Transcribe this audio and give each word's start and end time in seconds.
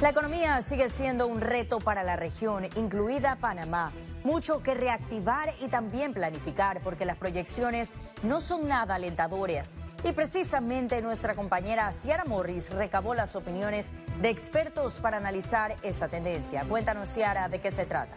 La 0.00 0.08
economía 0.08 0.62
sigue 0.62 0.88
siendo 0.88 1.26
un 1.26 1.42
reto 1.42 1.78
para 1.78 2.02
la 2.02 2.16
región, 2.16 2.64
incluida 2.74 3.36
Panamá. 3.36 3.92
Mucho 4.24 4.62
que 4.62 4.74
reactivar 4.74 5.50
y 5.60 5.68
también 5.68 6.14
planificar 6.14 6.80
porque 6.82 7.04
las 7.04 7.16
proyecciones 7.16 7.96
no 8.22 8.40
son 8.40 8.66
nada 8.66 8.94
alentadoras. 8.94 9.82
Y 10.02 10.12
precisamente 10.12 11.02
nuestra 11.02 11.34
compañera 11.34 11.92
Ciara 11.92 12.24
Morris 12.24 12.70
recabó 12.70 13.14
las 13.14 13.36
opiniones 13.36 13.92
de 14.22 14.30
expertos 14.30 15.00
para 15.00 15.18
analizar 15.18 15.76
esa 15.82 16.08
tendencia. 16.08 16.64
Cuéntanos, 16.64 17.10
Ciara, 17.10 17.48
de 17.48 17.60
qué 17.60 17.70
se 17.70 17.84
trata. 17.84 18.14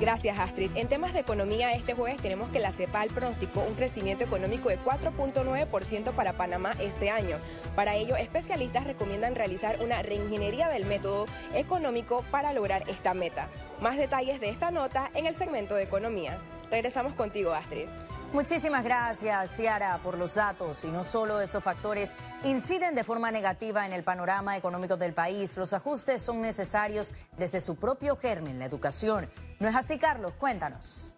Gracias, 0.00 0.38
Astrid. 0.38 0.70
En 0.76 0.86
temas 0.86 1.12
de 1.12 1.18
economía, 1.18 1.72
este 1.72 1.92
jueves 1.92 2.22
tenemos 2.22 2.50
que 2.50 2.60
la 2.60 2.70
CEPAL 2.70 3.08
pronosticó 3.08 3.62
un 3.62 3.74
crecimiento 3.74 4.22
económico 4.22 4.68
de 4.68 4.78
4.9% 4.78 6.12
para 6.12 6.34
Panamá 6.34 6.76
este 6.78 7.10
año. 7.10 7.38
Para 7.74 7.96
ello, 7.96 8.14
especialistas 8.14 8.84
recomiendan 8.84 9.34
realizar 9.34 9.82
una 9.82 10.00
reingeniería 10.02 10.68
del 10.68 10.84
método 10.84 11.26
económico 11.52 12.24
para 12.30 12.52
lograr 12.52 12.88
esta 12.88 13.12
meta. 13.12 13.48
Más 13.80 13.96
detalles 13.96 14.38
de 14.38 14.50
esta 14.50 14.70
nota 14.70 15.10
en 15.14 15.26
el 15.26 15.34
segmento 15.34 15.74
de 15.74 15.82
economía. 15.82 16.38
Regresamos 16.70 17.14
contigo, 17.14 17.52
Astrid. 17.52 17.88
Muchísimas 18.32 18.84
gracias, 18.84 19.56
Ciara, 19.56 19.98
por 20.02 20.18
los 20.18 20.34
datos. 20.34 20.84
Y 20.84 20.88
no 20.88 21.02
solo 21.02 21.40
esos 21.40 21.64
factores 21.64 22.14
inciden 22.44 22.94
de 22.94 23.02
forma 23.02 23.30
negativa 23.30 23.86
en 23.86 23.94
el 23.94 24.04
panorama 24.04 24.54
económico 24.54 24.98
del 24.98 25.14
país, 25.14 25.56
los 25.56 25.72
ajustes 25.72 26.20
son 26.20 26.42
necesarios 26.42 27.14
desde 27.38 27.58
su 27.58 27.76
propio 27.76 28.16
germen, 28.16 28.58
la 28.58 28.66
educación. 28.66 29.30
¿No 29.58 29.66
es 29.66 29.74
así, 29.74 29.98
Carlos? 29.98 30.34
Cuéntanos. 30.38 31.14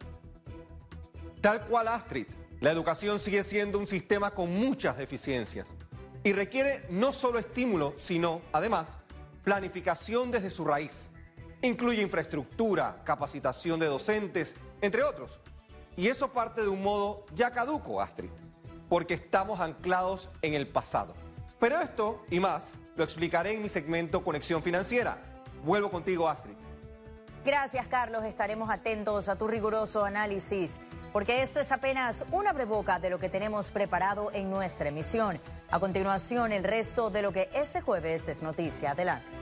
Tal 1.41 1.65
cual, 1.65 1.89
Astrid, 1.89 2.29
la 2.61 2.71
educación 2.71 3.19
sigue 3.19 3.43
siendo 3.43 3.81
un 3.81 3.89
sistema 3.89 4.31
con 4.31 4.55
muchas 4.55 4.97
deficiencias 4.97 5.69
y 6.23 6.33
requiere 6.33 6.87
no 6.91 7.13
solo 7.13 7.41
estímulo, 7.41 7.95
sino, 7.99 8.41
además, 8.53 8.87
planificación 9.43 10.31
desde 10.31 10.51
su 10.51 10.65
raíz. 10.65 11.11
Incluye 11.63 12.03
infraestructura, 12.03 13.03
capacitación 13.05 13.81
de 13.81 13.87
docentes, 13.87 14.55
entre 14.81 15.03
otros 15.03 15.41
y 15.97 16.09
eso 16.09 16.33
parte 16.33 16.63
de 16.63 16.69
un 16.69 16.83
modo 16.83 17.25
ya 17.35 17.51
caduco, 17.51 18.01
Astrid, 18.01 18.31
porque 18.89 19.15
estamos 19.15 19.61
anclados 19.61 20.31
en 20.43 20.55
el 20.55 20.69
pasado. 20.69 21.15
Pero 21.59 21.81
esto 21.81 22.25
y 22.31 22.41
más 22.41 22.73
lo 22.97 23.05
explicaré 23.05 23.53
en 23.53 23.63
mi 23.63 23.69
segmento 23.69 24.25
Conexión 24.25 24.63
Financiera. 24.63 25.19
Vuelvo 25.65 25.91
contigo, 25.91 26.29
Astrid. 26.29 26.55
Gracias, 27.45 27.87
Carlos. 27.87 28.25
Estaremos 28.25 28.71
atentos 28.71 29.29
a 29.29 29.37
tu 29.37 29.49
riguroso 29.49 30.05
análisis, 30.05 30.79
porque 31.13 31.43
esto 31.43 31.61
es 31.61 31.73
apenas 31.73 32.27
una 32.31 32.53
breboca 32.53 32.99
de 32.99 33.11
lo 33.11 33.19
que 33.19 33.29
tenemos 33.29 33.71
preparado 33.71 34.31
en 34.33 34.51
nuestra 34.51 34.89
emisión. 34.89 35.41
A 35.71 35.79
continuación, 35.79 36.53
el 36.53 36.65
resto 36.65 37.11
de 37.11 37.23
lo 37.23 37.33
que 37.33 37.49
este 37.55 37.81
jueves 37.81 38.29
es 38.29 38.43
noticia. 38.43 38.91
Adelante. 38.91 39.40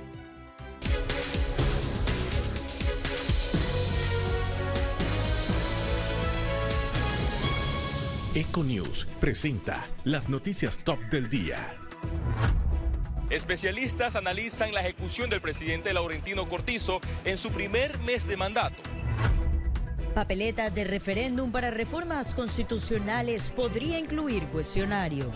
Econews 8.38 9.04
presenta 9.18 9.84
las 10.04 10.28
noticias 10.28 10.78
top 10.84 11.00
del 11.10 11.28
día. 11.28 11.74
Especialistas 13.30 14.14
analizan 14.14 14.72
la 14.72 14.80
ejecución 14.80 15.28
del 15.28 15.40
presidente 15.40 15.92
Laurentino 15.92 16.48
Cortizo 16.48 17.00
en 17.24 17.36
su 17.36 17.50
primer 17.50 17.98
mes 17.98 18.28
de 18.28 18.36
mandato. 18.36 18.80
Papeleta 20.14 20.70
de 20.70 20.84
referéndum 20.84 21.50
para 21.50 21.72
reformas 21.72 22.32
constitucionales 22.32 23.50
podría 23.50 23.98
incluir 23.98 24.44
cuestionario. 24.44 25.32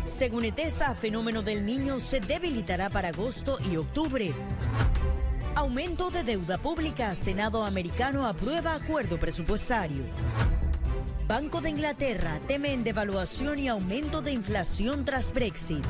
Según 0.00 0.46
ETESA, 0.46 0.94
fenómeno 0.94 1.42
del 1.42 1.66
niño 1.66 2.00
se 2.00 2.20
debilitará 2.20 2.88
para 2.88 3.08
agosto 3.08 3.58
y 3.70 3.76
octubre. 3.76 4.32
Aumento 5.54 6.10
de 6.10 6.24
deuda 6.24 6.56
pública. 6.56 7.14
Senado 7.14 7.66
americano 7.66 8.26
aprueba 8.26 8.74
acuerdo 8.74 9.18
presupuestario. 9.18 10.04
Banco 11.28 11.60
de 11.60 11.70
Inglaterra 11.70 12.38
temen 12.46 12.84
devaluación 12.84 13.58
y 13.58 13.66
aumento 13.66 14.22
de 14.22 14.30
inflación 14.30 15.04
tras 15.04 15.32
Brexit. 15.32 15.84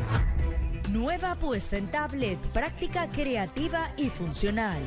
Nueva 0.90 1.32
apuesta 1.32 1.76
en 1.76 1.90
tablet, 1.90 2.38
práctica 2.54 3.10
creativa 3.10 3.92
y 3.98 4.08
funcional. 4.08 4.80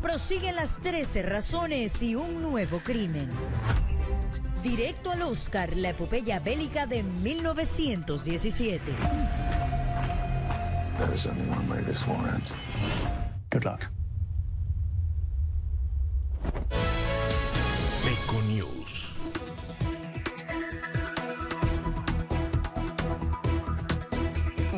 Prosiguen 0.00 0.56
las 0.56 0.78
13 0.78 1.22
razones 1.22 2.02
y 2.02 2.14
un 2.14 2.40
nuevo 2.40 2.78
crimen. 2.78 3.28
Directo 4.62 5.10
al 5.10 5.20
Oscar, 5.20 5.76
la 5.76 5.90
epopeya 5.90 6.40
bélica 6.40 6.86
de 6.86 7.02
1917. 7.02 8.96
Good 13.50 13.64
luck. 13.64 13.99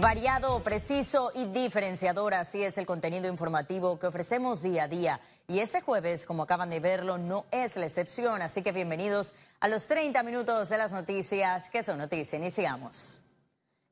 Variado, 0.02 0.60
preciso 0.64 1.30
y 1.32 1.44
diferenciador, 1.44 2.34
así 2.34 2.64
es 2.64 2.76
el 2.76 2.86
contenido 2.86 3.28
informativo 3.28 4.00
que 4.00 4.08
ofrecemos 4.08 4.60
día 4.60 4.82
a 4.82 4.88
día. 4.88 5.20
Y 5.46 5.60
ese 5.60 5.80
jueves, 5.80 6.26
como 6.26 6.42
acaban 6.42 6.70
de 6.70 6.80
verlo, 6.80 7.18
no 7.18 7.46
es 7.52 7.76
la 7.76 7.86
excepción. 7.86 8.42
Así 8.42 8.62
que 8.62 8.72
bienvenidos 8.72 9.32
a 9.60 9.68
los 9.68 9.86
30 9.86 10.20
minutos 10.24 10.70
de 10.70 10.78
las 10.78 10.90
noticias 10.90 11.70
que 11.70 11.84
son 11.84 11.98
noticias. 11.98 12.34
Iniciamos. 12.34 13.22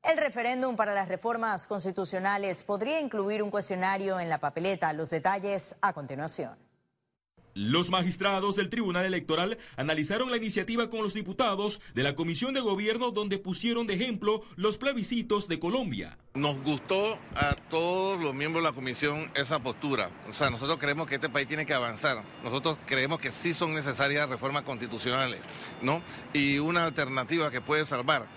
El 0.03 0.17
referéndum 0.17 0.75
para 0.75 0.93
las 0.93 1.07
reformas 1.07 1.65
constitucionales 1.65 2.63
podría 2.63 2.99
incluir 2.99 3.41
un 3.41 3.49
cuestionario 3.49 4.19
en 4.19 4.27
la 4.27 4.37
papeleta. 4.37 4.91
Los 4.91 5.11
detalles 5.11 5.77
a 5.79 5.93
continuación. 5.93 6.60
Los 7.53 7.89
magistrados 7.89 8.55
del 8.55 8.69
Tribunal 8.69 9.05
Electoral 9.05 9.57
analizaron 9.75 10.31
la 10.31 10.37
iniciativa 10.37 10.89
con 10.89 11.03
los 11.03 11.13
diputados 11.13 11.81
de 11.93 12.03
la 12.03 12.15
Comisión 12.15 12.53
de 12.53 12.61
Gobierno 12.61 13.11
donde 13.11 13.39
pusieron 13.39 13.87
de 13.87 13.95
ejemplo 13.95 14.41
los 14.55 14.77
plebiscitos 14.77 15.49
de 15.49 15.59
Colombia. 15.59 16.17
Nos 16.33 16.61
gustó 16.63 17.19
a 17.35 17.55
todos 17.69 18.21
los 18.21 18.33
miembros 18.33 18.63
de 18.63 18.69
la 18.69 18.73
comisión 18.73 19.29
esa 19.35 19.61
postura. 19.61 20.09
O 20.29 20.33
sea, 20.33 20.49
nosotros 20.49 20.77
creemos 20.79 21.07
que 21.07 21.15
este 21.15 21.27
país 21.27 21.45
tiene 21.45 21.65
que 21.65 21.73
avanzar. 21.73 22.23
Nosotros 22.41 22.77
creemos 22.85 23.19
que 23.19 23.33
sí 23.33 23.53
son 23.53 23.73
necesarias 23.73 24.29
reformas 24.29 24.63
constitucionales, 24.63 25.41
¿no? 25.81 26.01
Y 26.31 26.59
una 26.59 26.85
alternativa 26.85 27.51
que 27.51 27.59
puede 27.59 27.85
salvar 27.85 28.27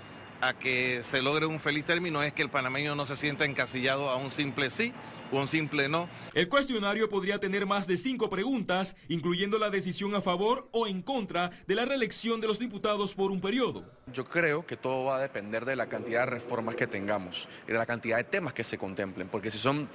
a 0.41 0.55
que 0.55 1.03
se 1.05 1.23
logre 1.23 1.47
un 1.47 1.61
feliz 1.61 1.85
término 1.85 2.23
es 2.23 2.33
que 2.33 2.43
el 2.43 2.51
panameño 2.51 2.95
no 2.97 3.07
se 3.07 3.17
sienta 3.17 3.45
encasillado 3.45 4.11
a 4.11 4.17
un 4.17 4.31
simple 4.31 4.71
sí 4.71 4.93
un 5.41 5.49
simple 5.49 5.89
no. 5.89 6.09
El 6.33 6.49
cuestionario 6.49 7.09
podría 7.09 7.39
tener 7.39 7.67
más 7.67 7.87
de 7.87 7.99
cinco 7.99 8.31
preguntas, 8.31 8.97
incluyendo 9.09 9.59
la 9.59 9.71
decisión 9.71 10.15
a 10.15 10.21
favor 10.21 10.69
o 10.73 10.87
en 10.87 11.03
contra 11.03 11.51
de 11.67 11.75
la 11.75 11.85
reelección 11.85 12.41
de 12.41 12.47
los 12.47 12.59
diputados 12.59 13.15
por 13.15 13.31
un 13.31 13.41
periodo. 13.41 13.91
Yo 14.13 14.25
creo 14.25 14.67
que 14.67 14.77
todo 14.77 15.05
va 15.05 15.17
a 15.17 15.21
depender 15.21 15.65
de 15.65 15.77
la 15.77 15.89
cantidad 15.89 16.21
de 16.21 16.27
reformas 16.27 16.75
que 16.77 16.87
tengamos 16.87 17.49
y 17.67 17.73
de 17.73 17.79
la 17.79 17.87
cantidad 17.87 18.17
de 18.17 18.25
temas 18.25 18.53
que 18.53 18.65
se 18.65 18.79
contemplen, 18.79 19.29
porque 19.29 19.51
si 19.51 19.59
son 19.59 19.89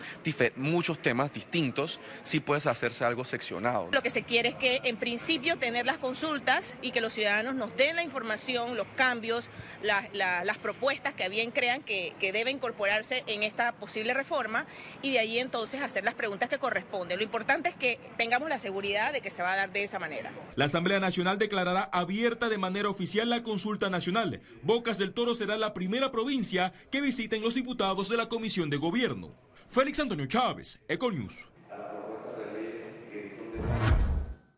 muchos 0.56 1.00
temas 1.02 1.32
distintos, 1.32 2.00
sí 2.24 2.40
puedes 2.40 2.68
hacerse 2.68 3.06
algo 3.06 3.26
seccionado. 3.26 3.90
Lo 3.92 4.02
que 4.02 4.10
se 4.10 4.24
quiere 4.24 4.50
es 4.50 4.56
que 4.56 4.82
en 4.84 4.98
principio 4.98 5.58
tener 5.58 5.86
las 5.86 5.98
consultas 5.98 6.78
y 6.82 6.92
que 6.92 7.02
los 7.02 7.14
ciudadanos 7.14 7.56
nos 7.56 7.76
den 7.76 7.96
la 7.96 8.04
información, 8.04 8.76
los 8.76 8.88
cambios, 8.96 9.50
las 9.84 10.58
propuestas 10.58 11.14
que 11.14 11.30
bien 11.30 11.52
crean 11.52 11.82
que, 11.82 12.14
que 12.20 12.32
debe 12.32 12.52
incorporarse 12.52 13.24
en 13.28 13.44
esta 13.44 13.74
posible 13.74 14.14
reforma 14.14 14.66
y 15.02 15.12
de 15.12 15.20
ahí 15.20 15.29
y 15.30 15.38
entonces 15.38 15.80
hacer 15.82 16.04
las 16.04 16.16
preguntas 16.16 16.50
que 16.50 16.58
corresponden. 16.58 17.18
Lo 17.18 17.24
importante 17.24 17.70
es 17.70 17.76
que 17.76 18.00
tengamos 18.18 18.50
la 18.50 18.58
seguridad 18.58 19.14
de 19.14 19.22
que 19.22 19.30
se 19.30 19.44
va 19.44 19.54
a 19.54 19.56
dar 19.56 19.72
de 19.72 19.84
esa 19.84 20.00
manera. 20.00 20.32
La 20.56 20.66
Asamblea 20.66 21.00
Nacional 21.00 21.38
declarará 21.38 21.84
abierta 21.92 22.50
de 22.50 22.58
manera 22.58 22.90
oficial 22.90 23.30
la 23.30 23.44
consulta 23.44 23.92
nacional. 23.92 24.42
Bocas 24.64 24.98
del 24.98 25.14
Toro 25.14 25.36
será 25.36 25.60
la 25.60 25.76
primera 25.76 26.12
provincia 26.12 26.74
que 26.90 27.02
visiten 27.02 27.44
los 27.44 27.54
diputados 27.54 28.10
de 28.10 28.18
la 28.18 28.28
Comisión 28.28 28.72
de 28.72 28.78
Gobierno. 28.78 29.30
Félix 29.70 30.00
Antonio 30.00 30.26
Chávez, 30.26 30.80
Econius. 30.88 31.36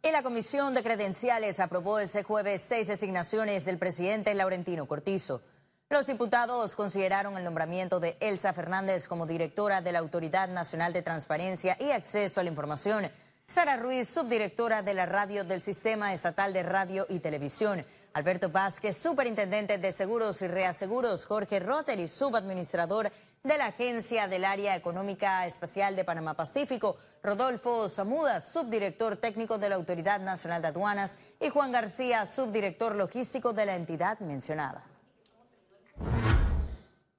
Y 0.04 0.12
la 0.12 0.24
Comisión 0.24 0.74
de 0.74 0.84
Credenciales 0.84 1.60
aprobó 1.60 2.00
ese 2.00 2.24
jueves 2.24 2.62
seis 2.62 2.88
designaciones 2.88 3.66
del 3.66 3.78
presidente 3.78 4.34
Laurentino 4.34 4.88
Cortizo. 4.88 5.44
Los 5.92 6.08
diputados 6.08 6.78
consideraron 6.78 7.36
el 7.36 7.44
nombramiento 7.44 8.00
de 8.00 8.16
Elsa 8.22 8.54
Fernández 8.54 9.10
como 9.10 9.26
directora 9.26 9.82
de 9.82 9.92
la 9.92 10.00
Autoridad 10.00 10.48
Nacional 10.48 10.94
de 10.94 11.02
Transparencia 11.02 11.76
y 11.82 11.92
Acceso 11.92 12.40
a 12.40 12.44
la 12.44 12.50
Información, 12.50 13.12
Sara 13.46 13.76
Ruiz, 13.76 14.08
subdirectora 14.08 14.84
de 14.84 14.94
la 14.94 15.06
radio 15.06 15.44
del 15.44 15.60
Sistema 15.60 16.14
Estatal 16.14 16.54
de 16.54 16.64
Radio 16.64 17.06
y 17.10 17.20
Televisión, 17.20 17.86
Alberto 18.14 18.48
Vázquez, 18.48 18.96
superintendente 18.96 19.80
de 19.80 19.92
Seguros 19.92 20.42
y 20.42 20.48
Reaseguros, 20.48 21.26
Jorge 21.26 21.60
Rotary, 21.60 22.08
subadministrador 22.08 23.12
de 23.44 23.58
la 23.58 23.66
Agencia 23.66 24.30
del 24.30 24.46
Área 24.46 24.78
Económica 24.78 25.46
Espacial 25.46 25.98
de 25.98 26.06
Panamá 26.06 26.36
Pacífico, 26.36 26.96
Rodolfo 27.22 27.90
Zamuda, 27.90 28.40
subdirector 28.40 29.18
técnico 29.18 29.58
de 29.58 29.68
la 29.68 29.76
Autoridad 29.76 30.22
Nacional 30.22 30.62
de 30.62 30.70
Aduanas, 30.70 31.18
y 31.42 31.50
Juan 31.50 31.74
García, 31.74 32.26
subdirector 32.28 32.96
logístico 32.96 33.52
de 33.52 33.66
la 33.66 33.76
entidad 33.76 34.20
mencionada. 34.20 34.86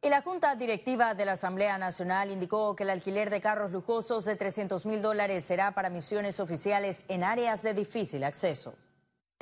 Y 0.04 0.08
la 0.08 0.20
Junta 0.20 0.56
Directiva 0.56 1.14
de 1.14 1.24
la 1.24 1.32
Asamblea 1.32 1.78
Nacional 1.78 2.32
indicó 2.32 2.74
que 2.74 2.82
el 2.82 2.90
alquiler 2.90 3.30
de 3.30 3.40
carros 3.40 3.70
lujosos 3.70 4.24
de 4.24 4.34
300 4.34 4.84
mil 4.86 5.00
dólares 5.00 5.44
será 5.44 5.70
para 5.72 5.90
misiones 5.90 6.40
oficiales 6.40 7.04
en 7.06 7.22
áreas 7.22 7.62
de 7.62 7.72
difícil 7.72 8.24
acceso. 8.24 8.74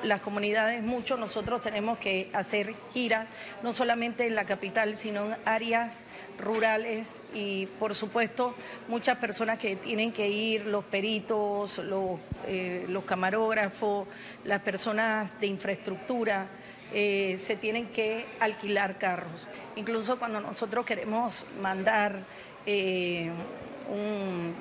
Las 0.02 0.20
comunidades, 0.20 0.82
mucho 0.82 1.16
nosotros 1.16 1.62
tenemos 1.62 1.98
que 1.98 2.30
hacer 2.34 2.74
giras, 2.92 3.26
no 3.62 3.72
solamente 3.72 4.26
en 4.26 4.34
la 4.34 4.44
capital, 4.44 4.96
sino 4.96 5.26
en 5.26 5.36
áreas 5.46 5.94
rurales 6.38 7.22
y 7.34 7.66
por 7.78 7.94
supuesto 7.94 8.54
muchas 8.88 9.18
personas 9.18 9.58
que 9.58 9.76
tienen 9.76 10.12
que 10.12 10.28
ir, 10.28 10.66
los 10.66 10.84
peritos, 10.84 11.78
los, 11.78 12.18
eh, 12.46 12.86
los 12.88 13.04
camarógrafos, 13.04 14.08
las 14.44 14.60
personas 14.60 15.38
de 15.38 15.46
infraestructura, 15.48 16.48
eh, 16.92 17.38
se 17.38 17.56
tienen 17.56 17.88
que 17.88 18.26
alquilar 18.40 18.98
carros. 18.98 19.46
Incluso 19.76 20.18
cuando 20.18 20.40
nosotros 20.40 20.84
queremos 20.84 21.46
mandar, 21.60 22.24
eh, 22.66 23.30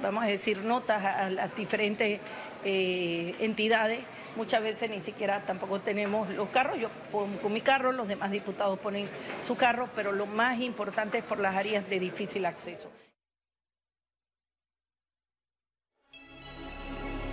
vamos 0.01 0.23
a 0.23 0.27
decir, 0.27 0.59
notas 0.59 1.03
a 1.03 1.29
las 1.29 1.55
diferentes 1.55 2.19
entidades, 2.63 3.99
muchas 4.35 4.61
veces 4.61 4.89
ni 4.89 5.01
siquiera 5.01 5.45
tampoco 5.45 5.79
tenemos 5.81 6.29
los 6.29 6.49
carros, 6.49 6.79
yo 6.79 6.89
pongo 7.11 7.49
mi 7.49 7.61
carro, 7.61 7.91
los 7.91 8.07
demás 8.07 8.31
diputados 8.31 8.79
ponen 8.79 9.09
su 9.45 9.55
carro, 9.55 9.89
pero 9.95 10.11
lo 10.11 10.25
más 10.25 10.59
importante 10.59 11.19
es 11.19 11.23
por 11.23 11.39
las 11.39 11.55
áreas 11.55 11.89
de 11.89 11.99
difícil 11.99 12.45
acceso. 12.45 12.89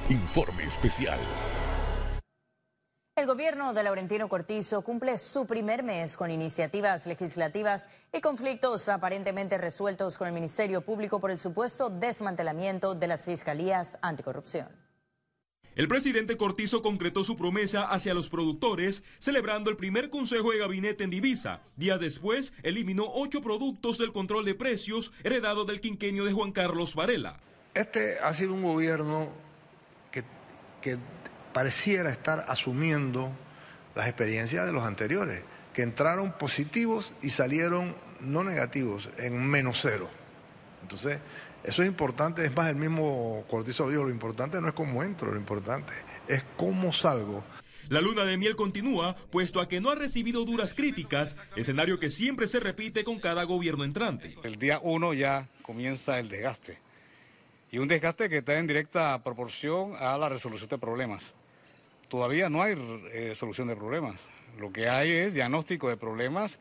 Informe 0.09 0.65
especial. 0.65 1.19
El 3.17 3.25
gobierno 3.25 3.73
de 3.73 3.83
Laurentino 3.83 4.29
Cortizo 4.29 4.83
cumple 4.83 5.17
su 5.17 5.47
primer 5.47 5.83
mes 5.83 6.19
con 6.19 6.31
iniciativas 6.31 7.07
legislativas 7.07 7.89
y 8.13 8.21
conflictos 8.21 8.91
aparentemente 8.91 9.57
resueltos 9.57 10.19
con 10.19 10.29
el 10.29 10.35
Ministerio 10.35 10.83
Público 10.83 11.19
por 11.19 11.31
el 11.31 11.39
supuesto 11.39 11.89
desmantelamiento 11.89 12.95
de 12.95 13.07
las 13.07 13.25
fiscalías 13.25 13.99
anticorrupción. 14.03 14.69
El 15.77 15.89
presidente 15.89 16.37
Cortizo 16.37 16.83
concretó 16.83 17.25
su 17.25 17.37
promesa 17.37 17.85
hacia 17.85 18.13
los 18.13 18.29
productores, 18.29 19.03
celebrando 19.19 19.71
el 19.71 19.79
primer 19.79 20.11
consejo 20.11 20.53
de 20.53 20.59
gabinete 20.59 21.05
en 21.05 21.09
divisa. 21.09 21.63
Día 21.77 21.97
después, 21.97 22.53
eliminó 22.63 23.07
ocho 23.15 23.41
productos 23.41 23.97
del 23.97 24.13
control 24.13 24.45
de 24.45 24.55
precios 24.55 25.11
heredado 25.25 25.65
del 25.65 25.81
quinquenio 25.81 26.27
de 26.27 26.35
Juan 26.35 26.53
Carlos 26.53 26.95
Varela. 26.95 27.41
Este 27.73 28.19
ha 28.19 28.35
sido 28.35 28.53
un 28.53 28.63
gobierno 28.63 29.31
que, 30.11 30.23
que 30.83 30.99
pareciera 31.57 32.11
estar 32.11 32.45
asumiendo 32.49 33.33
las 33.95 34.09
experiencias 34.09 34.67
de 34.67 34.73
los 34.75 34.83
anteriores, 34.83 35.43
que 35.73 35.81
entraron 35.81 36.33
positivos 36.33 37.15
y 37.23 37.31
salieron 37.31 37.97
no 38.21 38.45
negativos, 38.45 39.09
en 39.17 39.43
menos 39.43 39.79
cero. 39.81 40.11
Entonces, 40.83 41.19
eso 41.65 41.81
es 41.81 41.89
importante, 41.89 42.45
es 42.45 42.55
más, 42.55 42.69
el 42.69 42.77
mismo 42.77 43.47
Cortizo 43.49 43.85
lo 43.87 43.91
dijo, 43.91 44.05
lo 44.05 44.11
importante 44.11 44.61
no 44.61 44.69
es 44.69 44.75
cómo 44.75 45.03
entro, 45.03 45.31
lo 45.31 45.39
importante 45.39 45.95
es 46.29 46.45
cómo 46.59 46.93
salgo. 46.93 47.43
La 47.89 48.03
luna 48.03 48.27
de 48.27 48.37
miel 48.37 48.55
continúa, 48.55 49.17
puesto 49.31 49.59
a 49.59 49.67
que 49.67 49.81
no 49.81 49.91
ha 49.91 49.95
recibido 49.95 50.45
duras 50.45 50.75
críticas, 50.75 51.37
escenario 51.57 51.99
que 51.99 52.11
siempre 52.11 52.49
se 52.49 52.61
repite 52.61 53.03
con 53.03 53.19
cada 53.19 53.45
gobierno 53.45 53.85
entrante. 53.85 54.37
El 54.45 54.57
día 54.57 54.79
uno 54.83 55.15
ya 55.15 55.49
comienza 55.63 56.19
el 56.19 56.29
desgaste, 56.29 56.79
y 57.71 57.79
un 57.79 57.89
desgaste 57.89 58.29
que 58.29 58.37
está 58.39 58.59
en 58.59 58.67
directa 58.67 59.25
proporción 59.25 59.95
a 59.99 60.19
la 60.19 60.29
resolución 60.29 60.69
de 60.69 60.77
problemas. 60.77 61.33
Todavía 62.09 62.49
no 62.49 62.63
hay 62.63 62.75
eh, 63.13 63.35
solución 63.35 63.69
de 63.69 63.77
problemas, 63.77 64.21
lo 64.59 64.73
que 64.73 64.89
hay 64.89 65.11
es 65.11 65.35
diagnóstico 65.35 65.89
de 65.89 65.97
problemas 65.97 66.59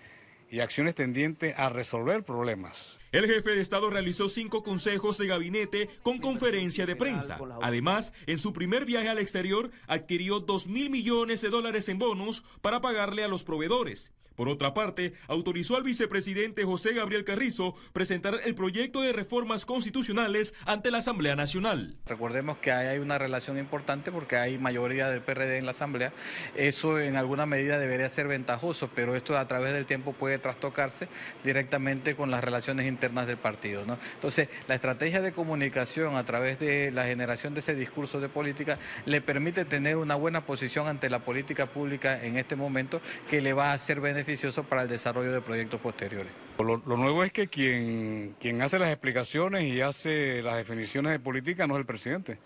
y 0.49 0.59
acciones 0.59 0.95
tendientes 0.95 1.57
a 1.57 1.69
resolver 1.69 2.23
problemas. 2.23 2.97
El 3.15 3.27
jefe 3.27 3.51
de 3.51 3.61
Estado 3.61 3.89
realizó 3.89 4.27
cinco 4.27 4.61
consejos 4.61 5.17
de 5.17 5.27
gabinete 5.27 5.89
con 6.03 6.19
conferencia 6.19 6.85
de 6.85 6.97
prensa. 6.97 7.39
Además, 7.61 8.11
en 8.27 8.39
su 8.39 8.51
primer 8.51 8.83
viaje 8.83 9.07
al 9.07 9.19
exterior, 9.19 9.71
adquirió 9.87 10.41
2 10.41 10.67
mil 10.67 10.89
millones 10.89 11.39
de 11.39 11.49
dólares 11.49 11.87
en 11.87 11.97
bonos 11.97 12.43
para 12.61 12.81
pagarle 12.81 13.23
a 13.23 13.29
los 13.29 13.45
proveedores. 13.45 14.11
Por 14.35 14.49
otra 14.49 14.73
parte, 14.73 15.13
autorizó 15.27 15.77
al 15.77 15.83
vicepresidente 15.83 16.65
José 16.65 16.93
Gabriel 16.93 17.23
Carrizo 17.23 17.75
presentar 17.93 18.35
el 18.43 18.53
proyecto 18.53 19.01
de 19.01 19.13
reformas 19.13 19.65
constitucionales 19.65 20.53
ante 20.65 20.91
la 20.91 20.97
Asamblea 20.97 21.37
Nacional. 21.37 21.95
Recordemos 22.05 22.57
que 22.57 22.73
hay 22.73 22.99
una 22.99 23.17
relación 23.17 23.57
importante 23.57 24.11
porque 24.11 24.35
hay 24.35 24.57
mayoría 24.57 25.09
del 25.09 25.21
PRD 25.21 25.57
en 25.57 25.65
la 25.65 25.71
Asamblea. 25.71 26.11
Eso 26.55 26.99
en 26.99 27.15
alguna 27.15 27.45
medida 27.45 27.79
debería 27.79 28.09
ser 28.09 28.27
ventajoso, 28.27 28.89
pero 28.93 29.15
esto 29.15 29.37
a 29.37 29.47
través 29.47 29.73
del 29.73 29.85
tiempo 29.85 30.11
puede 30.11 30.37
trastocarse 30.37 31.07
directamente 31.43 32.15
con 32.15 32.29
las 32.29 32.43
relaciones 32.43 32.87
internas 32.87 33.04
del 33.27 33.37
partido. 33.37 33.83
Entonces, 33.83 34.49
la 34.67 34.75
estrategia 34.75 35.21
de 35.21 35.31
comunicación 35.31 36.15
a 36.15 36.23
través 36.23 36.59
de 36.59 36.91
la 36.91 37.03
generación 37.05 37.53
de 37.53 37.59
ese 37.59 37.75
discurso 37.75 38.19
de 38.19 38.29
política 38.29 38.79
le 39.05 39.21
permite 39.21 39.65
tener 39.65 39.97
una 39.97 40.15
buena 40.15 40.45
posición 40.45 40.87
ante 40.87 41.09
la 41.09 41.19
política 41.19 41.67
pública 41.67 42.23
en 42.23 42.37
este 42.37 42.55
momento 42.55 43.01
que 43.29 43.41
le 43.41 43.53
va 43.53 43.71
a 43.71 43.73
hacer 43.73 43.99
beneficio 44.01 44.45
para 44.63 44.83
el 44.83 44.87
desarrollo 44.87 45.31
de 45.31 45.41
proyectos 45.41 45.79
posteriores. 45.81 46.31
Lo, 46.57 46.77
nuevo 46.77 47.23
es 47.23 47.31
que 47.31 47.47
quien, 47.47 48.35
quien 48.39 48.61
hace 48.61 48.79
las 48.79 48.89
explicaciones 48.89 49.63
y 49.63 49.81
hace 49.81 50.41
las 50.43 50.57
definiciones 50.57 51.11
de 51.11 51.19
política 51.19 51.67
no 51.67 51.75
es 51.75 51.79
el 51.79 51.85
presidente, 51.85 52.37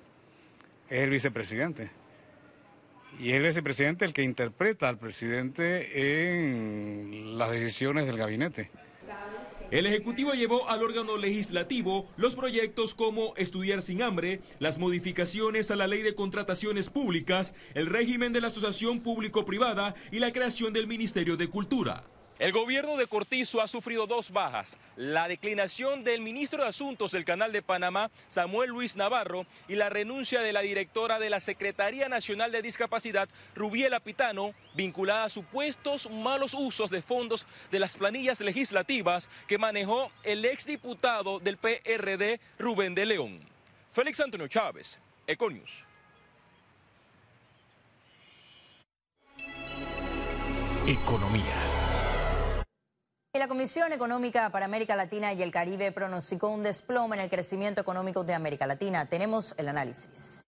es 0.90 1.04
el 1.04 1.10
vicepresidente. 1.10 1.92
Y 3.20 3.32
es 3.32 3.36
el 3.36 3.44
vicepresidente 3.44 4.06
el 4.06 4.14
que 4.14 4.24
interpreta 4.24 4.88
al 4.88 4.98
presidente 4.98 6.22
en 6.22 7.38
las 7.38 7.52
decisiones 7.52 8.06
del 8.06 8.18
gabinete. 8.18 8.72
El 9.72 9.86
Ejecutivo 9.86 10.34
llevó 10.34 10.68
al 10.68 10.82
órgano 10.82 11.16
legislativo 11.16 12.10
los 12.18 12.36
proyectos 12.36 12.96
como 12.96 13.36
estudiar 13.36 13.84
sin 13.84 14.02
hambre, 14.02 14.42
las 14.58 14.80
modificaciones 14.80 15.70
a 15.70 15.76
la 15.76 15.86
ley 15.86 16.02
de 16.02 16.16
contrataciones 16.16 16.90
públicas, 16.90 17.54
el 17.76 17.86
régimen 17.86 18.34
de 18.34 18.42
la 18.42 18.48
asociación 18.48 19.02
público-privada 19.02 19.94
y 20.12 20.18
la 20.18 20.34
creación 20.34 20.74
del 20.74 20.88
Ministerio 20.88 21.38
de 21.38 21.50
Cultura. 21.50 22.04
El 22.40 22.54
gobierno 22.54 22.96
de 22.96 23.06
Cortizo 23.06 23.60
ha 23.60 23.68
sufrido 23.68 24.08
dos 24.08 24.32
bajas, 24.32 24.78
la 24.96 25.28
declinación 25.28 26.06
del 26.06 26.22
ministro 26.22 26.64
de 26.64 26.70
Asuntos 26.70 27.12
del 27.12 27.26
Canal 27.26 27.52
de 27.52 27.62
Panamá, 27.62 28.12
Samuel 28.30 28.70
Luis 28.70 28.96
Navarro, 28.96 29.46
y 29.68 29.76
la 29.76 29.90
renuncia 29.90 30.40
de 30.40 30.54
la 30.54 30.62
directora 30.62 31.20
de 31.20 31.30
la 31.30 31.42
Secretaría 31.42 32.08
Nacional 32.08 32.54
de 32.54 32.62
Discapacidad, 32.62 33.28
Rubiela 33.56 34.00
Pitano, 34.00 34.54
vinculada 34.74 35.26
a 35.26 35.30
supuestos 35.30 36.10
malos 36.10 36.54
usos 36.54 36.90
de 36.90 37.02
fondos 37.02 37.46
de 37.72 37.80
las 37.80 37.98
planillas 37.98 38.40
legislativas 38.40 39.30
que 39.46 39.58
manejó 39.58 40.10
el 40.24 40.46
exdiputado 40.46 41.40
del 41.40 41.58
PRD, 41.58 42.40
Rubén 42.58 42.96
de 42.96 43.06
León. 43.06 43.42
Félix 43.92 44.18
Antonio 44.22 44.48
Chávez, 44.48 44.98
Econius. 45.28 45.84
Economía. 50.88 51.69
La 53.38 53.48
Comisión 53.48 53.94
Económica 53.94 54.50
para 54.50 54.66
América 54.66 54.96
Latina 54.96 55.34
y 55.34 55.44
el 55.44 55.52
Caribe 55.52 55.92
pronosticó 55.92 56.50
un 56.50 56.64
desplome 56.64 57.16
en 57.16 57.22
el 57.22 57.30
crecimiento 57.30 57.80
económico 57.80 58.24
de 58.24 58.34
América 58.34 58.66
Latina. 58.66 59.06
Tenemos 59.06 59.54
el 59.60 59.68
análisis. 59.68 60.48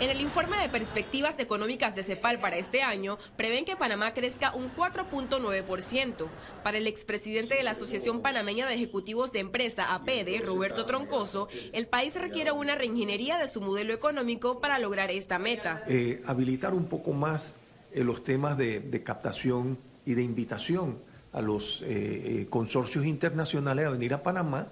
En 0.00 0.10
el 0.10 0.20
informe 0.20 0.56
de 0.60 0.68
perspectivas 0.68 1.38
económicas 1.38 1.94
de 1.94 2.02
CEPAL 2.02 2.40
para 2.40 2.56
este 2.56 2.82
año, 2.82 3.18
prevén 3.36 3.64
que 3.64 3.76
Panamá 3.76 4.14
crezca 4.14 4.52
un 4.52 4.74
4.9%. 4.74 6.26
Para 6.64 6.78
el 6.78 6.88
expresidente 6.88 7.54
de 7.54 7.62
la 7.62 7.70
Asociación 7.70 8.20
Panameña 8.20 8.66
de 8.66 8.74
Ejecutivos 8.74 9.30
de 9.30 9.38
Empresa, 9.38 9.94
APD, 9.94 10.44
Roberto 10.44 10.86
Troncoso, 10.86 11.46
el 11.72 11.86
país 11.86 12.16
requiere 12.16 12.50
una 12.50 12.74
reingeniería 12.74 13.38
de 13.38 13.46
su 13.46 13.60
modelo 13.60 13.94
económico 13.94 14.60
para 14.60 14.80
lograr 14.80 15.12
esta 15.12 15.38
meta. 15.38 15.84
Eh, 15.86 16.20
habilitar 16.26 16.74
un 16.74 16.86
poco 16.86 17.12
más 17.12 17.54
eh, 17.92 18.02
los 18.02 18.24
temas 18.24 18.58
de, 18.58 18.80
de 18.80 19.04
captación 19.04 19.78
y 20.08 20.14
de 20.14 20.22
invitación 20.22 20.96
a 21.34 21.42
los 21.42 21.82
eh, 21.82 21.86
eh, 21.90 22.46
consorcios 22.48 23.04
internacionales 23.04 23.84
a 23.84 23.90
venir 23.90 24.14
a 24.14 24.22
Panamá 24.22 24.66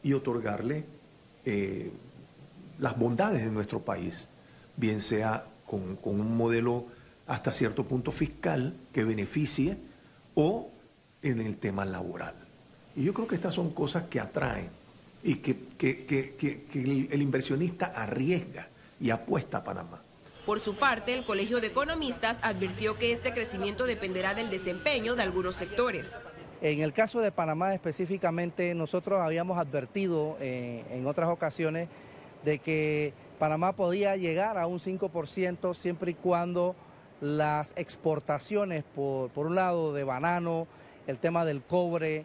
y 0.00 0.12
otorgarle 0.12 0.84
eh, 1.44 1.90
las 2.78 2.96
bondades 2.96 3.42
de 3.42 3.50
nuestro 3.50 3.80
país, 3.80 4.28
bien 4.76 5.00
sea 5.00 5.42
con, 5.66 5.98
un 6.04 6.36
modelo 6.36 6.86
hasta 7.26 7.50
cierto 7.50 7.82
punto 7.82 8.12
fiscal 8.12 8.74
que 8.92 9.02
beneficie 9.02 9.76
o 10.36 10.70
en 11.20 11.40
el 11.40 11.56
tema 11.56 11.84
laboral. 11.84 12.36
Y 12.94 13.02
yo 13.02 13.12
creo 13.12 13.26
que 13.26 13.34
estas 13.34 13.54
son 13.54 13.70
cosas 13.72 14.04
que 14.04 14.20
atraen 14.20 14.70
y 15.24 15.34
que, 15.34 16.68
el 17.10 17.22
inversionista 17.22 17.86
arriesga 17.86 18.68
y 19.00 19.10
apuesta 19.10 19.58
a 19.58 19.64
Panamá. 19.64 20.00
Por 20.46 20.60
su 20.60 20.76
parte, 20.76 21.12
el 21.12 21.24
Colegio 21.24 21.60
de 21.60 21.66
Economistas 21.66 22.38
advirtió 22.40 22.94
que 22.96 23.10
este 23.10 23.34
crecimiento 23.34 23.84
dependerá 23.84 24.32
del 24.32 24.48
desempeño 24.48 25.16
de 25.16 25.24
algunos 25.24 25.56
sectores. 25.56 26.20
En 26.62 26.78
el 26.78 26.92
caso 26.92 27.20
de 27.20 27.32
Panamá 27.32 27.74
específicamente, 27.74 28.72
nosotros 28.76 29.20
habíamos 29.20 29.58
advertido 29.58 30.36
eh, 30.40 30.84
en 30.90 31.04
otras 31.08 31.30
ocasiones 31.30 31.88
de 32.44 32.60
que 32.60 33.12
Panamá 33.40 33.72
podía 33.72 34.16
llegar 34.16 34.56
a 34.56 34.68
un 34.68 34.78
5% 34.78 35.74
siempre 35.74 36.12
y 36.12 36.14
cuando 36.14 36.76
las 37.20 37.72
exportaciones, 37.76 38.84
por, 38.94 39.30
un 39.34 39.56
lado, 39.56 39.92
de 39.94 40.04
banano 40.04 40.68
el 41.08 41.18
tema 41.18 41.44
del 41.44 41.62
cobre, 41.62 42.24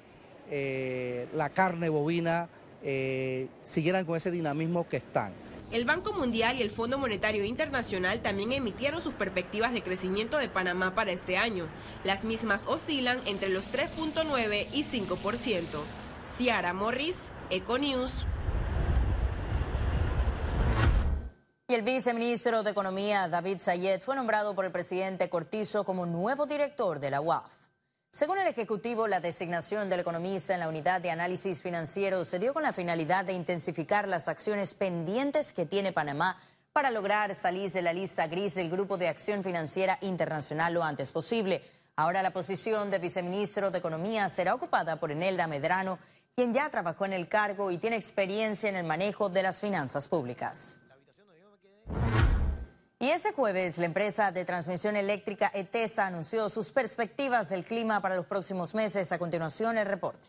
eh, 0.52 1.28
la 1.34 1.50
carne 1.50 1.90
bovina, 1.90 2.50
eh, 2.84 3.48
siguieran 3.64 4.06
con 4.06 4.16
ese 4.16 4.30
dinamismo 4.30 4.88
que 4.88 4.98
están. 4.98 5.34
El 5.72 5.86
Banco 5.86 6.12
Mundial 6.12 6.58
y 6.58 6.62
el 6.62 6.70
Fondo 6.70 6.98
Monetario 6.98 7.46
Internacional 7.46 8.22
también 8.22 8.52
emitieron 8.52 9.02
sus 9.02 9.14
perspectivas 9.14 9.72
de 9.72 9.82
crecimiento 9.82 10.38
de 10.38 10.50
Panamá 10.50 10.94
para 10.96 11.14
este 11.14 11.38
año. 11.38 11.66
Las 12.04 12.26
mismas 12.26 12.64
oscilan 12.68 13.22
entre 13.26 13.48
los 13.48 13.72
3.9 13.72 14.68
y 14.74 14.84
5%. 14.84 15.64
Ciara 16.38 16.74
Morris, 16.74 17.32
Econews. 17.50 18.26
Y 21.70 21.74
el 21.74 21.84
viceministro 21.84 22.64
de 22.64 22.72
Economía, 22.72 23.30
David 23.30 23.60
Sayed, 23.60 24.02
fue 24.02 24.18
nombrado 24.18 24.54
por 24.54 24.66
el 24.66 24.74
presidente 24.74 25.30
Cortizo 25.30 25.86
como 25.86 26.06
nuevo 26.06 26.48
director 26.48 27.00
de 27.00 27.12
la 27.12 27.22
UAF. 27.22 27.61
Según 28.12 28.40
el 28.40 28.48
Ejecutivo, 28.48 29.08
la 29.08 29.22
designación 29.22 29.90
del 29.90 30.02
economista 30.02 30.54
en 30.54 30.60
la 30.60 30.68
unidad 30.68 31.00
de 31.00 31.12
análisis 31.12 31.62
financiero 31.62 32.26
se 32.26 32.40
dio 32.40 32.54
con 32.54 32.62
la 32.62 32.74
finalidad 32.74 33.24
de 33.24 33.32
intensificar 33.32 34.06
las 34.06 34.28
acciones 34.28 34.74
pendientes 34.74 35.54
que 35.54 35.66
tiene 35.66 35.94
Panamá 35.94 36.38
para 36.74 36.92
lograr 36.92 37.34
salir 37.34 37.72
de 37.72 37.82
la 37.82 37.94
lista 37.94 38.28
gris 38.28 38.54
del 38.54 38.70
Grupo 38.70 38.98
de 38.98 39.08
Acción 39.08 39.44
Financiera 39.44 39.98
Internacional 40.02 40.74
lo 40.74 40.84
antes 40.84 41.14
posible. 41.14 41.64
Ahora 41.96 42.22
la 42.22 42.32
posición 42.32 42.92
de 42.92 43.00
viceministro 43.00 43.72
de 43.72 43.80
Economía 43.80 44.28
será 44.28 44.56
ocupada 44.56 45.00
por 45.00 45.12
Enelda 45.12 45.48
Medrano, 45.48 45.98
quien 46.36 46.54
ya 46.54 46.70
trabajó 46.70 47.06
en 47.06 47.14
el 47.14 47.30
cargo 47.30 47.72
y 47.72 47.78
tiene 47.78 47.96
experiencia 47.96 48.68
en 48.68 48.76
el 48.76 48.86
manejo 48.86 49.30
de 49.30 49.44
las 49.44 49.62
finanzas 49.62 50.10
públicas. 50.10 50.78
Y 53.22 53.24
ese 53.24 53.34
jueves, 53.34 53.78
la 53.78 53.86
empresa 53.86 54.32
de 54.32 54.46
transmisión 54.46 54.96
eléctrica 54.96 55.52
ETESA 55.54 56.08
anunció 56.08 56.50
sus 56.50 56.72
perspectivas 56.72 57.50
del 57.50 57.64
clima 57.64 58.02
para 58.02 58.16
los 58.16 58.26
próximos 58.26 58.74
meses. 58.74 59.12
A 59.12 59.20
continuación, 59.20 59.78
el 59.78 59.86
reporte. 59.86 60.28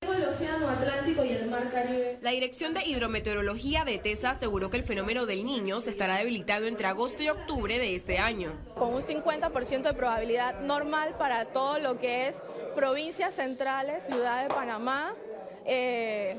El 0.00 0.24
Océano 0.24 0.70
Atlántico 0.70 1.22
y 1.22 1.32
el 1.32 1.50
Mar 1.50 1.70
Caribe. 1.70 2.18
La 2.22 2.30
Dirección 2.30 2.72
de 2.72 2.82
Hidrometeorología 2.86 3.84
de 3.84 3.96
ETESA 3.96 4.30
aseguró 4.30 4.70
que 4.70 4.78
el 4.78 4.84
fenómeno 4.84 5.26
del 5.26 5.44
niño 5.44 5.82
se 5.82 5.90
estará 5.90 6.16
debilitado 6.16 6.66
entre 6.66 6.86
agosto 6.86 7.22
y 7.22 7.28
octubre 7.28 7.78
de 7.78 7.94
este 7.94 8.16
año. 8.16 8.58
Con 8.78 8.94
un 8.94 9.02
50% 9.02 9.82
de 9.82 9.92
probabilidad 9.92 10.60
normal 10.60 11.14
para 11.18 11.44
todo 11.44 11.78
lo 11.78 11.98
que 11.98 12.28
es 12.28 12.42
provincias 12.74 13.34
centrales, 13.34 14.04
ciudad 14.06 14.44
de 14.44 14.48
Panamá, 14.48 15.14
eh, 15.66 16.38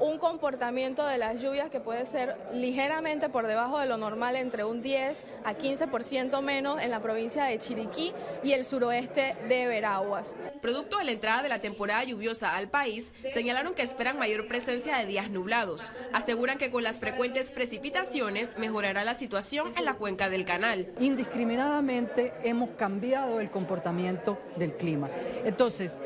un 0.00 0.18
comportamiento 0.18 1.06
de 1.06 1.18
las 1.18 1.40
lluvias 1.40 1.70
que 1.70 1.80
puede 1.80 2.06
ser 2.06 2.36
ligeramente 2.52 3.28
por 3.28 3.46
debajo 3.46 3.78
de 3.78 3.86
lo 3.86 3.96
normal, 3.96 4.36
entre 4.36 4.64
un 4.64 4.82
10 4.82 5.22
a 5.44 5.54
15% 5.54 6.40
menos 6.42 6.82
en 6.82 6.90
la 6.90 7.00
provincia 7.00 7.44
de 7.44 7.58
Chiriquí 7.58 8.12
y 8.42 8.52
el 8.52 8.64
suroeste 8.64 9.36
de 9.48 9.66
Veraguas. 9.66 10.34
Producto 10.60 10.98
de 10.98 11.04
la 11.04 11.12
entrada 11.12 11.42
de 11.42 11.48
la 11.48 11.60
temporada 11.60 12.04
lluviosa 12.04 12.56
al 12.56 12.68
país, 12.68 13.12
señalaron 13.32 13.74
que 13.74 13.82
esperan 13.82 14.18
mayor 14.18 14.46
presencia 14.48 14.96
de 14.96 15.06
días 15.06 15.30
nublados. 15.30 15.82
Aseguran 16.12 16.58
que 16.58 16.70
con 16.70 16.82
las 16.82 16.98
frecuentes 16.98 17.50
precipitaciones 17.50 18.56
mejorará 18.58 19.04
la 19.04 19.14
situación 19.14 19.72
en 19.76 19.84
la 19.84 19.94
cuenca 19.94 20.28
del 20.28 20.44
canal. 20.44 20.92
Indiscriminadamente 21.00 22.32
hemos 22.44 22.70
cambiado 22.70 23.40
el 23.40 23.50
comportamiento 23.50 24.38
del 24.56 24.74
clima. 24.76 25.08
Entonces, 25.44 25.98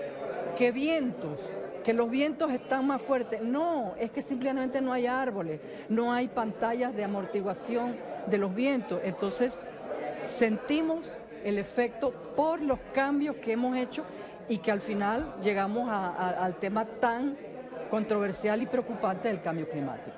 ¿qué 0.56 0.72
vientos? 0.72 1.40
Que 1.86 1.94
los 1.94 2.10
vientos 2.10 2.50
están 2.50 2.84
más 2.84 3.00
fuertes. 3.00 3.40
No, 3.40 3.94
es 3.96 4.10
que 4.10 4.20
simplemente 4.20 4.80
no 4.80 4.92
hay 4.92 5.06
árboles, 5.06 5.60
no 5.88 6.12
hay 6.12 6.26
pantallas 6.26 6.92
de 6.96 7.04
amortiguación 7.04 7.94
de 8.26 8.38
los 8.38 8.52
vientos. 8.52 9.00
Entonces, 9.04 9.56
sentimos 10.24 11.08
el 11.44 11.58
efecto 11.58 12.10
por 12.34 12.60
los 12.60 12.80
cambios 12.92 13.36
que 13.36 13.52
hemos 13.52 13.76
hecho 13.76 14.02
y 14.48 14.58
que 14.58 14.72
al 14.72 14.80
final 14.80 15.36
llegamos 15.44 15.88
al 15.88 16.56
tema 16.56 16.86
tan 16.86 17.36
controversial 17.88 18.60
y 18.60 18.66
preocupante 18.66 19.28
del 19.28 19.40
cambio 19.40 19.68
climático. 19.68 20.16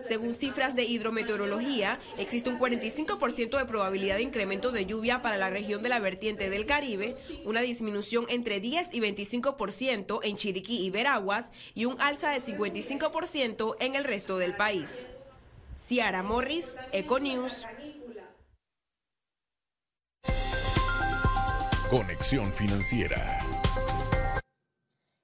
Según 0.00 0.34
cifras 0.34 0.74
de 0.74 0.84
hidrometeorología, 0.84 1.98
existe 2.18 2.50
un 2.50 2.58
45% 2.58 3.58
de 3.58 3.64
probabilidad 3.64 4.16
de 4.16 4.22
incremento 4.22 4.72
de 4.72 4.86
lluvia 4.86 5.22
para 5.22 5.36
la 5.36 5.50
región 5.50 5.82
de 5.82 5.88
la 5.88 5.98
vertiente 5.98 6.50
del 6.50 6.66
Caribe, 6.66 7.14
una 7.44 7.60
disminución 7.60 8.26
entre 8.28 8.60
10 8.60 8.88
y 8.92 9.00
25% 9.00 10.20
en 10.22 10.36
Chiriquí 10.36 10.84
y 10.84 10.90
Veraguas 10.90 11.52
y 11.74 11.84
un 11.84 12.00
alza 12.00 12.30
de 12.30 12.40
55% 12.40 13.76
en 13.80 13.94
el 13.94 14.04
resto 14.04 14.38
del 14.38 14.56
país. 14.56 15.06
Ciara 15.88 16.22
Morris, 16.22 16.76
Econews. 16.92 17.52
Conexión 21.90 22.52
Financiera. 22.52 23.59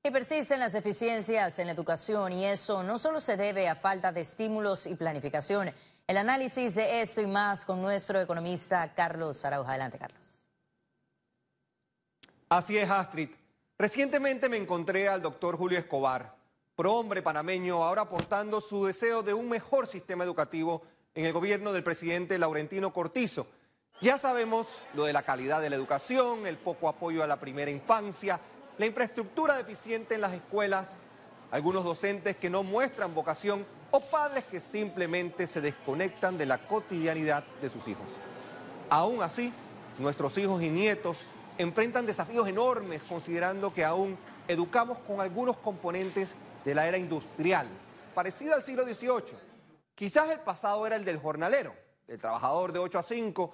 Y 0.07 0.11
persisten 0.13 0.61
las 0.61 0.73
deficiencias 0.73 1.59
en 1.59 1.67
la 1.67 1.73
educación 1.73 2.33
y 2.33 2.45
eso 2.45 2.85
no 2.85 2.97
solo 2.97 3.19
se 3.19 3.37
debe 3.37 3.69
a 3.69 3.75
falta 3.75 4.13
de 4.13 4.21
estímulos 4.21 4.87
y 4.87 4.95
planificación. 4.95 5.75
El 6.07 6.17
análisis 6.17 6.77
de 6.77 7.01
esto 7.01 7.21
y 7.21 7.27
más 7.27 7.65
con 7.65 7.83
nuestro 7.83 8.21
economista 8.21 8.95
Carlos 8.95 9.45
Araujo. 9.45 9.69
Adelante, 9.69 9.99
Carlos. 9.99 10.47
Así 12.49 12.79
es, 12.79 12.89
Astrid. 12.89 13.31
Recientemente 13.77 14.49
me 14.49 14.59
encontré 14.59 15.09
al 15.09 15.23
doctor 15.23 15.57
Julio 15.57 15.77
Escobar, 15.77 16.37
prohombre 16.77 17.21
panameño, 17.21 17.83
ahora 17.83 18.03
aportando 18.03 18.61
su 18.61 18.87
deseo 18.87 19.25
de 19.25 19.35
un 19.35 19.49
mejor 19.49 19.89
sistema 19.89 20.23
educativo 20.23 20.83
en 21.17 21.25
el 21.25 21.33
gobierno 21.33 21.73
del 21.73 21.83
presidente 21.83 22.39
Laurentino 22.39 22.93
Cortizo. 22.93 23.49
Ya 24.01 24.19
sabemos 24.19 24.85
lo 24.95 25.05
de 25.05 25.13
la 25.13 25.25
calidad 25.25 25.61
de 25.61 25.71
la 25.71 25.77
educación, 25.77 26.47
el 26.47 26.59
poco 26.59 26.89
apoyo 26.89 27.25
a 27.25 27.27
la 27.27 27.41
primera 27.41 27.73
infancia, 27.73 28.39
la 28.79 28.87
infraestructura 28.87 29.57
deficiente 29.57 30.15
en 30.15 30.21
las 30.21 30.35
escuelas, 30.35 30.97
algunos 31.51 31.85
docentes 31.85 32.37
que 32.37 32.51
no 32.51 32.63
muestran 32.63 33.15
vocación 33.15 33.65
o 33.91 34.01
padres 34.01 34.45
que 34.45 34.61
simplemente 34.61 35.47
se 35.47 35.61
desconectan 35.61 36.37
de 36.37 36.47
la 36.47 36.59
cotidianidad 36.67 37.45
de 37.63 37.71
sus 37.71 37.87
hijos. 37.89 38.07
Aún 38.91 39.23
así, 39.23 39.53
nuestros 39.99 40.37
hijos 40.39 40.63
y 40.63 40.69
nietos 40.69 41.19
enfrentan 41.59 42.05
desafíos 42.05 42.47
enormes 42.49 43.03
considerando 43.09 43.73
que 43.73 43.85
aún 43.85 44.19
educamos 44.49 44.99
con 44.99 45.21
algunos 45.21 45.57
componentes 45.57 46.37
de 46.65 46.75
la 46.75 46.87
era 46.87 46.99
industrial, 46.99 47.67
parecida 48.15 48.55
al 48.55 48.63
siglo 48.63 48.85
XVIII. 48.85 49.39
Quizás 49.95 50.31
el 50.31 50.41
pasado 50.41 50.87
era 50.87 50.97
el 50.97 51.05
del 51.05 51.19
jornalero, 51.19 51.75
del 52.07 52.19
trabajador 52.19 52.73
de 52.73 52.79
8 52.81 52.99
a 52.99 53.03
5, 53.03 53.53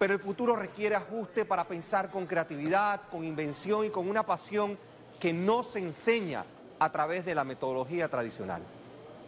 pero 0.00 0.14
el 0.14 0.18
futuro 0.18 0.56
requiere 0.56 0.96
ajuste 0.96 1.44
para 1.44 1.68
pensar 1.68 2.10
con 2.10 2.24
creatividad, 2.24 3.02
con 3.10 3.22
invención 3.22 3.84
y 3.84 3.90
con 3.90 4.08
una 4.08 4.24
pasión 4.24 4.78
que 5.20 5.34
no 5.34 5.62
se 5.62 5.78
enseña 5.78 6.46
a 6.78 6.90
través 6.90 7.26
de 7.26 7.34
la 7.34 7.44
metodología 7.44 8.08
tradicional. 8.08 8.62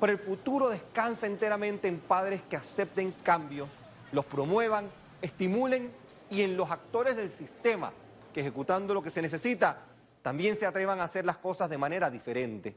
Pero 0.00 0.12
el 0.14 0.18
futuro 0.18 0.70
descansa 0.70 1.26
enteramente 1.26 1.88
en 1.88 2.00
padres 2.00 2.40
que 2.48 2.56
acepten 2.56 3.12
cambios, 3.22 3.68
los 4.12 4.24
promuevan, 4.24 4.88
estimulen 5.20 5.92
y 6.30 6.40
en 6.40 6.56
los 6.56 6.70
actores 6.70 7.16
del 7.16 7.30
sistema 7.30 7.92
que 8.32 8.40
ejecutando 8.40 8.94
lo 8.94 9.02
que 9.02 9.10
se 9.10 9.20
necesita 9.20 9.76
también 10.22 10.56
se 10.56 10.64
atrevan 10.64 11.00
a 11.00 11.04
hacer 11.04 11.26
las 11.26 11.36
cosas 11.36 11.68
de 11.68 11.76
manera 11.76 12.10
diferente. 12.10 12.74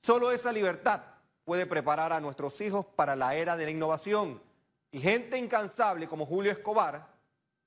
Solo 0.00 0.30
esa 0.30 0.52
libertad 0.52 1.02
puede 1.44 1.66
preparar 1.66 2.12
a 2.12 2.20
nuestros 2.20 2.60
hijos 2.60 2.86
para 2.94 3.16
la 3.16 3.34
era 3.34 3.56
de 3.56 3.64
la 3.64 3.72
innovación 3.72 4.40
y 4.92 5.00
gente 5.00 5.38
incansable 5.38 6.08
como 6.08 6.26
Julio 6.26 6.52
Escobar, 6.52 7.06